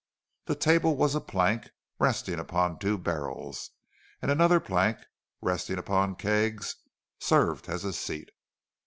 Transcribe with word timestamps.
The 0.45 0.55
table 0.55 0.95
was 0.95 1.13
a 1.13 1.21
plank 1.21 1.69
resting 1.99 2.39
upon 2.39 2.79
two 2.79 2.97
barrels, 2.97 3.69
and 4.19 4.31
another 4.31 4.59
plank, 4.59 4.97
resting 5.41 5.77
upon 5.77 6.15
kegs, 6.15 6.75
served 7.19 7.69
as 7.69 7.83
a 7.85 7.93
seat. 7.93 8.31